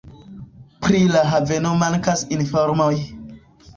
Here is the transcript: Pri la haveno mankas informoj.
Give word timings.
Pri 0.85 1.01
la 1.15 1.21
haveno 1.33 1.75
mankas 1.85 2.25
informoj. 2.39 2.93